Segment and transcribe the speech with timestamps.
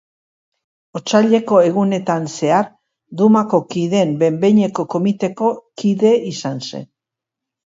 [0.99, 2.65] Otsaileko Egunetan zehar,
[3.21, 6.91] Dumako Kideen Behin-Behineko Komiteko kide izan zen.